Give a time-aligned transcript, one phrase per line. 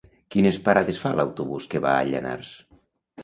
[0.35, 2.57] Quines parades fa l'autobús que va a Llanars?